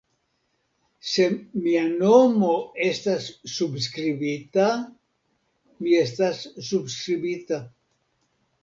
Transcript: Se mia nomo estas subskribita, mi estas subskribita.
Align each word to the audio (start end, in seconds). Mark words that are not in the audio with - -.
Se 1.09 1.27
mia 1.65 1.83
nomo 1.91 2.49
estas 2.87 3.29
subskribita, 3.59 4.67
mi 5.85 5.95
estas 6.03 6.45
subskribita. 6.73 7.67